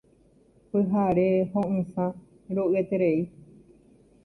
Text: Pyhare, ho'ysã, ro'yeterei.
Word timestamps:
Pyhare, 0.69 1.25
ho'ysã, 1.51 2.07
ro'yeterei. 2.59 3.17